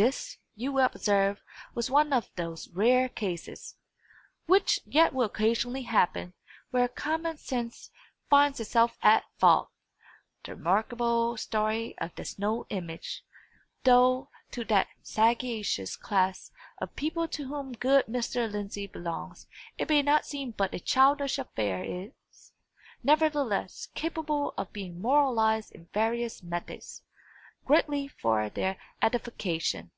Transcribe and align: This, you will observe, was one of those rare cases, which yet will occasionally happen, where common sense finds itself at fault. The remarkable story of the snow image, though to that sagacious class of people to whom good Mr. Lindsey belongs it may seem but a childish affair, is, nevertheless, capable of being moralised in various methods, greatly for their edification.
This, 0.00 0.38
you 0.54 0.70
will 0.74 0.84
observe, 0.84 1.42
was 1.74 1.90
one 1.90 2.12
of 2.12 2.30
those 2.36 2.68
rare 2.68 3.08
cases, 3.08 3.74
which 4.46 4.78
yet 4.86 5.12
will 5.12 5.24
occasionally 5.24 5.82
happen, 5.82 6.34
where 6.70 6.86
common 6.86 7.36
sense 7.36 7.90
finds 8.30 8.60
itself 8.60 8.96
at 9.02 9.24
fault. 9.38 9.70
The 10.44 10.54
remarkable 10.54 11.36
story 11.36 11.98
of 11.98 12.14
the 12.14 12.24
snow 12.24 12.64
image, 12.70 13.24
though 13.82 14.30
to 14.52 14.64
that 14.66 14.86
sagacious 15.02 15.96
class 15.96 16.52
of 16.80 16.94
people 16.94 17.26
to 17.26 17.48
whom 17.48 17.72
good 17.72 18.06
Mr. 18.06 18.48
Lindsey 18.48 18.86
belongs 18.86 19.48
it 19.78 19.88
may 19.88 20.04
seem 20.22 20.52
but 20.52 20.72
a 20.72 20.78
childish 20.78 21.40
affair, 21.40 21.82
is, 21.82 22.52
nevertheless, 23.02 23.88
capable 23.96 24.54
of 24.56 24.72
being 24.72 25.00
moralised 25.00 25.72
in 25.72 25.86
various 25.92 26.40
methods, 26.40 27.02
greatly 27.64 28.08
for 28.08 28.48
their 28.48 28.78
edification. 29.02 29.90